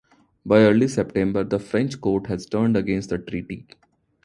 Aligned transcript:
By 0.47 0.61
early 0.61 0.87
September 0.87 1.43
the 1.43 1.59
French 1.59 2.01
court 2.01 2.25
had 2.25 2.41
turned 2.49 2.75
against 2.75 3.09
the 3.11 3.19
treaty. 3.19 3.67